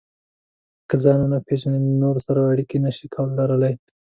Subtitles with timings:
[0.87, 3.07] که ځان ونه پېژنئ، له نورو سره اړیکې نشئ
[3.37, 3.73] لرلای.